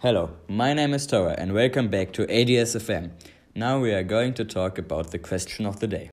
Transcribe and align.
Hello, 0.00 0.30
my 0.46 0.74
name 0.74 0.94
is 0.94 1.08
Tora 1.08 1.34
and 1.36 1.52
welcome 1.52 1.88
back 1.88 2.12
to 2.12 2.24
ATSFM. 2.28 3.10
Now 3.56 3.80
we 3.80 3.92
are 3.92 4.04
going 4.04 4.32
to 4.34 4.44
talk 4.44 4.78
about 4.78 5.10
the 5.10 5.18
question 5.18 5.66
of 5.66 5.80
the 5.80 5.88
day. 5.88 6.10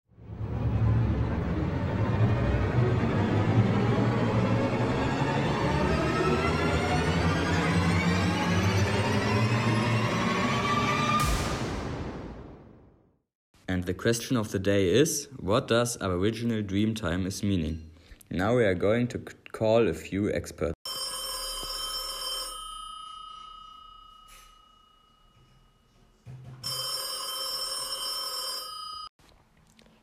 And 13.68 13.84
the 13.84 13.94
question 13.94 14.36
of 14.36 14.52
the 14.52 14.58
day 14.58 14.90
is 14.90 15.28
what 15.38 15.68
does 15.68 15.96
Aboriginal 16.02 16.64
Dreamtime 16.64 17.28
is 17.28 17.44
meaning? 17.44 17.84
Now 18.32 18.56
we 18.56 18.64
are 18.64 18.74
going 18.74 19.10
to 19.10 19.20
call 19.52 19.88
a 19.88 19.94
few 19.94 20.34
experts. 20.34 20.75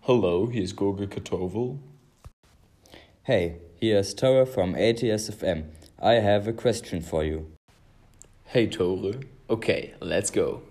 Hello, 0.06 0.48
here's 0.48 0.72
ist 0.72 0.76
Gurgel 0.76 1.78
Hey, 3.22 3.58
here's 3.80 4.14
Tora 4.14 4.44
from 4.44 4.74
ATSFM. 4.74 5.66
I 5.96 6.14
have 6.14 6.48
a 6.48 6.52
question 6.52 7.00
for 7.00 7.22
you. 7.22 7.46
Hey 8.46 8.66
Tore. 8.66 9.20
Okay, 9.48 9.94
let's 10.00 10.32
go. 10.32 10.62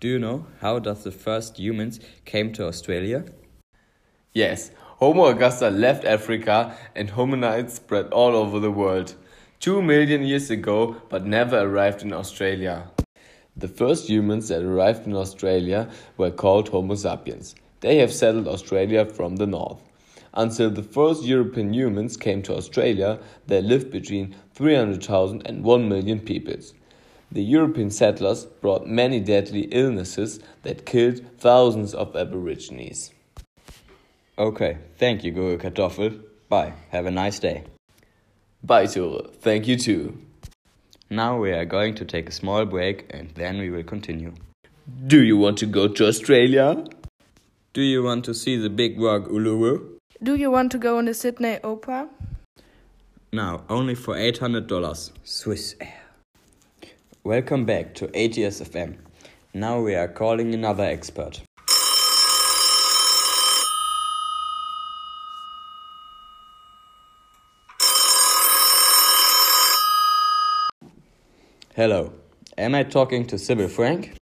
Do 0.00 0.08
you 0.08 0.18
know 0.18 0.46
how 0.60 0.80
does 0.80 1.04
the 1.04 1.12
first 1.12 1.56
humans 1.60 2.00
came 2.24 2.52
to 2.54 2.66
Australia? 2.66 3.26
Yes, 4.32 4.72
Homo 4.98 5.32
ergaster 5.32 5.70
left 5.70 6.04
Africa 6.04 6.76
and 6.96 7.10
hominids 7.10 7.76
spread 7.76 8.06
all 8.06 8.34
over 8.34 8.58
the 8.58 8.72
world. 8.72 9.14
Two 9.60 9.82
million 9.82 10.24
years 10.24 10.50
ago, 10.50 10.96
but 11.08 11.24
never 11.24 11.60
arrived 11.60 12.02
in 12.02 12.12
Australia. 12.12 12.90
The 13.56 13.68
first 13.68 14.08
humans 14.08 14.48
that 14.48 14.64
arrived 14.64 15.06
in 15.06 15.14
Australia 15.14 15.88
were 16.16 16.32
called 16.32 16.70
Homo 16.70 16.96
sapiens. 16.96 17.54
They 17.80 17.98
have 17.98 18.12
settled 18.12 18.48
Australia 18.48 19.04
from 19.04 19.36
the 19.36 19.46
north. 19.46 19.80
Until 20.34 20.70
the 20.70 20.82
first 20.82 21.24
European 21.24 21.72
humans 21.72 22.16
came 22.16 22.42
to 22.42 22.54
Australia, 22.54 23.18
there 23.46 23.62
lived 23.62 23.90
between 23.90 24.36
300,000 24.54 25.42
and 25.46 25.64
1 25.64 25.88
million 25.88 26.20
peoples. 26.20 26.74
The 27.30 27.42
European 27.42 27.90
settlers 27.90 28.46
brought 28.46 28.86
many 28.86 29.20
deadly 29.20 29.62
illnesses 29.72 30.40
that 30.62 30.86
killed 30.86 31.20
thousands 31.38 31.94
of 31.94 32.16
Aborigines. 32.16 33.12
Okay, 34.38 34.78
thank 34.98 35.24
you, 35.24 35.32
Google 35.32 35.70
Kartoffel. 35.70 36.22
Bye, 36.48 36.72
have 36.90 37.06
a 37.06 37.10
nice 37.10 37.38
day. 37.38 37.64
Bye, 38.62 38.86
Tore. 38.86 39.28
Thank 39.40 39.68
you 39.68 39.76
too. 39.76 40.18
Now 41.10 41.38
we 41.38 41.52
are 41.52 41.64
going 41.64 41.94
to 41.96 42.04
take 42.04 42.28
a 42.28 42.32
small 42.32 42.64
break 42.64 43.06
and 43.10 43.30
then 43.30 43.58
we 43.58 43.70
will 43.70 43.82
continue. 43.82 44.34
Do 45.06 45.22
you 45.22 45.36
want 45.36 45.58
to 45.58 45.66
go 45.66 45.88
to 45.88 46.06
Australia? 46.06 46.84
Do 47.74 47.82
you 47.82 48.02
want 48.02 48.24
to 48.24 48.34
see 48.34 48.56
the 48.56 48.70
big 48.70 48.98
rock 48.98 49.24
Uluru? 49.24 49.98
Do 50.22 50.34
you 50.34 50.50
want 50.50 50.72
to 50.72 50.78
go 50.78 50.96
on 50.96 51.04
the 51.04 51.12
Sydney 51.12 51.58
Opera? 51.62 52.08
Now, 53.30 53.64
only 53.68 53.94
for 53.94 54.14
$800. 54.14 55.12
Swiss 55.22 55.74
Air. 55.78 56.00
Welcome 57.24 57.66
back 57.66 57.94
to 57.96 58.08
ATSFM. 58.08 58.96
Now 59.52 59.80
we 59.80 59.94
are 59.94 60.08
calling 60.08 60.54
another 60.54 60.84
expert. 60.84 61.42
Hello, 71.76 72.12
am 72.56 72.74
I 72.74 72.82
talking 72.82 73.26
to 73.26 73.38
Sybil 73.38 73.68
Frank? 73.68 74.14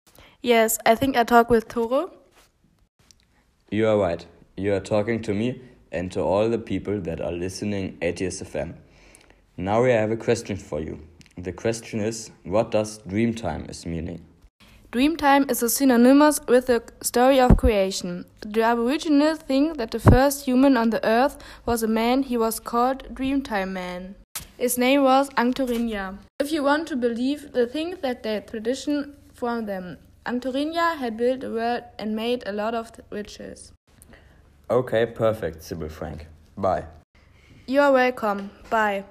Yes, 0.42 0.80
I 0.86 0.96
think 0.96 1.16
I 1.16 1.24
talk 1.24 1.52
with 1.52 1.68
Toro. 1.68 2.12
You 3.72 3.88
are 3.88 3.98
right. 3.98 4.24
You 4.56 4.74
are 4.76 4.80
talking 4.80 5.24
to 5.24 5.34
me 5.34 5.60
and 5.92 6.12
to 6.12 6.22
all 6.22 6.50
the 6.50 6.60
people 6.60 7.02
that 7.02 7.20
are 7.20 7.32
listening 7.32 7.98
at 8.00 8.18
ATSFM. 8.18 8.76
Now 9.58 9.82
we 9.82 9.90
have 9.92 10.12
a 10.12 10.18
question 10.18 10.56
for 10.56 10.80
you. 10.80 11.00
The 11.36 11.52
question 11.52 12.00
is, 12.00 12.30
what 12.44 12.70
does 12.70 13.00
Dreamtime 13.00 13.70
is 13.70 13.86
meaning? 13.86 14.24
Dreamtime 14.92 15.50
is 15.50 15.64
a 15.64 15.70
synonymous 15.70 16.40
with 16.48 16.68
the 16.68 16.84
story 17.02 17.40
of 17.40 17.58
creation. 17.58 18.26
The 18.42 18.62
Aborigines 18.62 19.40
think 19.40 19.78
that 19.78 19.92
the 19.92 20.00
first 20.00 20.46
human 20.46 20.78
on 20.78 20.92
the 20.92 21.06
earth 21.06 21.38
was 21.66 21.82
a 21.82 21.88
man, 21.88 22.24
he 22.24 22.38
was 22.38 22.60
called 22.60 23.16
Dreamtime 23.16 23.72
Man. 23.72 24.16
His 24.58 24.78
name 24.78 25.04
was 25.04 25.30
Angtorinia. 25.32 26.20
If 26.40 26.52
you 26.52 26.64
want 26.64 26.88
to 26.90 26.96
believe 26.96 27.52
the 27.52 27.66
thing 27.66 27.96
that 28.02 28.24
the 28.24 28.44
tradition 28.48 29.16
from 29.34 29.66
them, 29.66 29.98
Angtorinia 30.26 30.98
had 30.98 31.18
built 31.18 31.44
a 31.44 31.52
world 31.52 31.84
and 32.00 32.16
made 32.16 32.42
a 32.48 32.52
lot 32.52 32.74
of 32.74 32.92
riches. 33.12 33.72
Okay, 34.72 35.06
perfect, 35.06 35.62
Sybil 35.62 35.90
Frank. 35.90 36.26
Bye. 36.58 36.86
You 37.68 37.82
are 37.82 37.92
welcome. 37.92 38.50
Bye. 38.72 39.04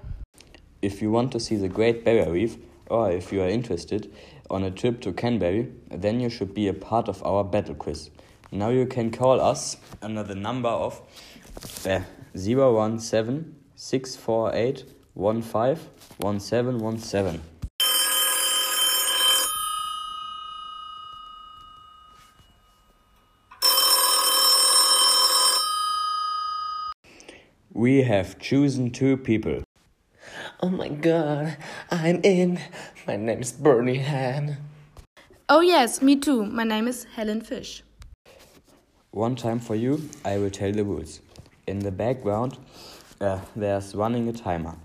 If 0.82 1.00
you 1.00 1.12
want 1.12 1.30
to 1.30 1.38
see 1.38 1.54
the 1.54 1.68
Great 1.68 2.04
Barrier 2.04 2.32
Reef, 2.32 2.56
or 2.90 3.12
if 3.12 3.32
you 3.32 3.42
are 3.42 3.48
interested 3.48 4.12
on 4.50 4.64
a 4.64 4.72
trip 4.72 5.00
to 5.02 5.12
Canberra, 5.12 5.66
then 5.88 6.18
you 6.18 6.28
should 6.28 6.52
be 6.52 6.66
a 6.66 6.74
part 6.74 7.08
of 7.08 7.24
our 7.24 7.44
battle 7.44 7.76
quiz. 7.76 8.10
Now 8.50 8.70
you 8.70 8.86
can 8.86 9.12
call 9.12 9.40
us 9.40 9.76
under 10.02 10.24
the 10.24 10.34
number 10.34 10.68
of 10.68 11.00
uh, 11.86 12.00
017 12.34 13.54
648 13.76 14.84
151717. 15.14 17.40
We 27.84 28.04
have 28.04 28.38
chosen 28.38 28.92
two 28.92 29.18
people. 29.18 29.62
Oh 30.62 30.70
my 30.70 30.88
god, 30.88 31.58
I'm 31.90 32.22
in. 32.22 32.58
My 33.06 33.16
name 33.16 33.42
is 33.42 33.52
Bernie 33.52 33.98
Han. 33.98 34.56
Oh, 35.50 35.60
yes, 35.60 36.00
me 36.00 36.16
too. 36.16 36.46
My 36.46 36.64
name 36.64 36.88
is 36.88 37.04
Helen 37.04 37.42
Fish. 37.42 37.82
One 39.10 39.36
time 39.36 39.60
for 39.60 39.74
you, 39.74 40.08
I 40.24 40.38
will 40.38 40.48
tell 40.48 40.72
the 40.72 40.82
rules. 40.82 41.20
In 41.66 41.80
the 41.80 41.90
background, 41.90 42.56
uh, 43.20 43.40
there's 43.54 43.94
running 43.94 44.28
a 44.28 44.32
timer. 44.32 44.76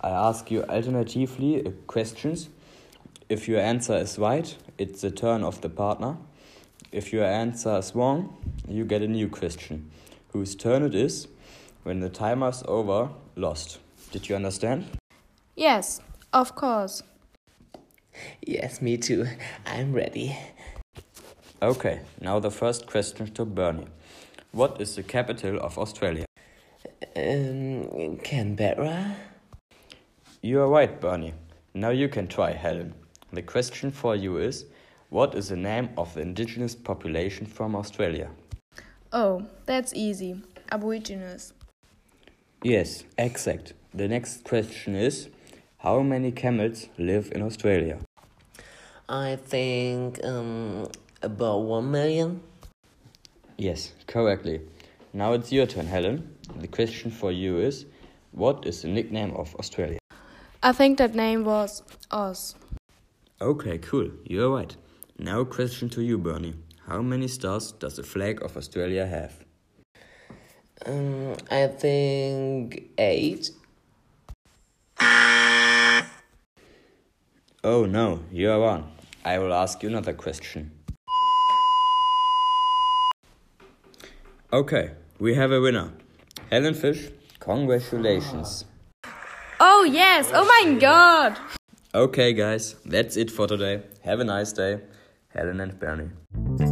I 0.00 0.10
ask 0.10 0.50
you 0.50 0.64
alternatively 0.64 1.64
uh, 1.64 1.70
questions. 1.86 2.48
If 3.28 3.46
your 3.46 3.60
answer 3.60 3.94
is 3.94 4.18
right, 4.18 4.52
it's 4.78 5.02
the 5.02 5.12
turn 5.12 5.44
of 5.44 5.60
the 5.60 5.68
partner. 5.68 6.16
If 6.90 7.12
your 7.12 7.24
answer 7.24 7.76
is 7.78 7.94
wrong, 7.94 8.36
you 8.66 8.84
get 8.84 9.00
a 9.00 9.06
new 9.06 9.28
question. 9.28 9.92
Whose 10.32 10.56
turn 10.56 10.82
it 10.82 10.96
is, 10.96 11.28
when 11.82 12.00
the 12.00 12.08
timer's 12.08 12.62
over, 12.66 13.08
lost. 13.36 13.78
Did 14.10 14.28
you 14.28 14.36
understand? 14.36 14.86
Yes, 15.56 16.00
of 16.32 16.54
course. 16.54 17.02
Yes, 18.46 18.82
me 18.82 18.96
too. 18.96 19.26
I'm 19.66 19.92
ready. 19.92 20.36
Okay, 21.62 22.00
now 22.20 22.40
the 22.40 22.50
first 22.50 22.86
question 22.86 23.32
to 23.34 23.44
Bernie. 23.44 23.86
What 24.52 24.80
is 24.80 24.96
the 24.96 25.02
capital 25.02 25.58
of 25.60 25.78
Australia? 25.78 26.26
Um, 27.16 28.18
Canberra? 28.18 29.16
You 30.42 30.60
are 30.60 30.68
right, 30.68 31.00
Bernie. 31.00 31.34
Now 31.74 31.90
you 31.90 32.08
can 32.08 32.26
try, 32.28 32.52
Helen. 32.52 32.94
The 33.32 33.42
question 33.42 33.90
for 33.90 34.14
you 34.14 34.38
is 34.38 34.66
What 35.08 35.34
is 35.34 35.48
the 35.48 35.56
name 35.56 35.90
of 35.96 36.12
the 36.14 36.20
indigenous 36.20 36.74
population 36.74 37.46
from 37.46 37.74
Australia? 37.76 38.30
Oh, 39.12 39.46
that's 39.66 39.94
easy. 39.94 40.42
Aborigines. 40.70 41.52
Yes, 42.64 43.02
exact. 43.18 43.72
The 43.92 44.06
next 44.06 44.44
question 44.44 44.94
is 44.94 45.28
How 45.78 46.00
many 46.00 46.30
camels 46.30 46.88
live 46.96 47.32
in 47.34 47.42
Australia? 47.42 47.98
I 49.08 49.36
think 49.36 50.24
um 50.24 50.86
about 51.22 51.62
one 51.62 51.90
million. 51.90 52.40
Yes, 53.58 53.92
correctly. 54.06 54.60
Now 55.12 55.32
it's 55.32 55.50
your 55.50 55.66
turn, 55.66 55.86
Helen. 55.86 56.36
The 56.60 56.68
question 56.68 57.10
for 57.10 57.32
you 57.32 57.58
is 57.58 57.86
What 58.30 58.64
is 58.64 58.82
the 58.82 58.88
nickname 58.88 59.34
of 59.34 59.54
Australia? 59.56 59.98
I 60.62 60.72
think 60.72 60.98
that 60.98 61.16
name 61.16 61.44
was 61.44 61.82
Oz. 62.12 62.54
Okay, 63.40 63.78
cool. 63.78 64.08
You're 64.24 64.54
right. 64.54 64.76
Now 65.18 65.40
a 65.40 65.46
question 65.46 65.88
to 65.90 66.00
you, 66.00 66.16
Bernie. 66.16 66.54
How 66.86 67.02
many 67.02 67.26
stars 67.26 67.72
does 67.72 67.96
the 67.96 68.04
flag 68.04 68.40
of 68.42 68.56
Australia 68.56 69.04
have? 69.06 69.32
Um, 70.84 71.36
I 71.50 71.66
think 71.68 72.90
eight. 72.98 73.50
Oh 77.64 77.86
no, 77.86 78.20
you 78.32 78.50
are 78.50 78.58
wrong. 78.58 78.92
I 79.24 79.38
will 79.38 79.54
ask 79.54 79.82
you 79.82 79.88
another 79.88 80.12
question. 80.12 80.72
Okay, 84.52 84.90
we 85.18 85.34
have 85.34 85.52
a 85.52 85.60
winner. 85.60 85.92
Helen 86.50 86.74
Fish, 86.74 87.08
congratulations. 87.40 88.66
Oh, 89.60 89.84
yes. 89.84 90.30
Oh, 90.34 90.44
my 90.44 90.74
God. 90.78 91.38
Okay, 91.94 92.32
guys, 92.32 92.74
that's 92.84 93.16
it 93.16 93.30
for 93.30 93.46
today. 93.46 93.82
Have 94.04 94.20
a 94.20 94.24
nice 94.24 94.52
day. 94.52 94.80
Helen 95.28 95.60
and 95.60 95.78
Bernie. 95.78 96.71